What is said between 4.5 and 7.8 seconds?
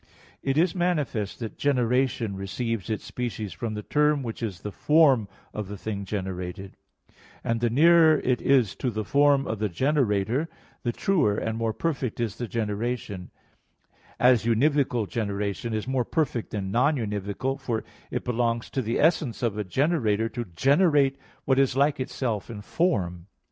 the form of the thing generated; and the